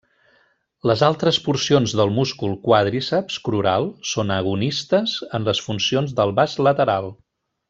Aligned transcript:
Les 0.91 1.01
altres 1.07 1.37
porcions 1.47 1.93
del 1.99 2.13
múscul 2.15 2.55
quàdriceps 2.65 3.37
crural 3.49 3.87
són 4.15 4.35
agonistes 4.39 5.15
en 5.41 5.47
les 5.51 5.63
funcions 5.67 6.17
del 6.23 6.35
vast 6.41 6.65
lateral. 6.71 7.13